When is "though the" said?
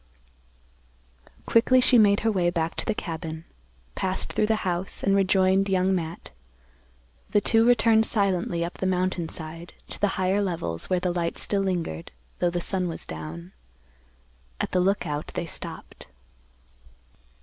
12.39-12.59